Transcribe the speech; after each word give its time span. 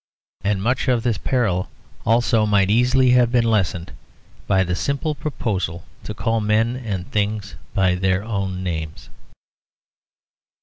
And 0.43 0.63
much 0.63 0.87
of 0.87 1.03
this 1.03 1.19
peril 1.19 1.69
also 2.07 2.47
might 2.47 2.71
easily 2.71 3.11
have 3.11 3.31
been 3.31 3.43
lessened, 3.43 3.91
by 4.47 4.63
the 4.63 4.73
simple 4.73 5.13
proposal 5.13 5.85
to 6.05 6.15
call 6.15 6.41
men 6.41 6.75
and 6.75 7.11
things 7.11 7.53
by 7.75 7.93
their 7.93 8.23
own 8.23 8.63
names. 8.63 9.09